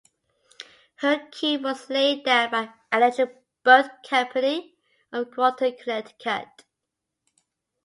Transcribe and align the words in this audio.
Her 0.95 1.27
keel 1.29 1.61
was 1.61 1.87
laid 1.91 2.25
down 2.25 2.49
by 2.49 2.73
Electric 2.91 3.35
Boat 3.61 3.85
Company 4.03 4.73
of 5.11 5.29
Groton, 5.29 5.77
Connecticut. 5.77 6.63